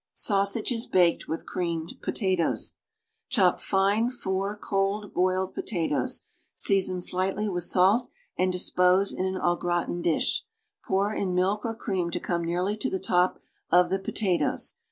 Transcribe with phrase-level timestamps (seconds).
[0.15, 2.73] SAUSAGES BAKED, WITH CREAMED POTATOES
[3.29, 6.23] Chop fine four cold, boiled potatoes;
[6.55, 10.41] season slightly with salt and dispose in an au gratin dish.
[10.83, 13.37] Pour in milk or cream to come nearly to the top
[13.69, 14.73] of the pota toes.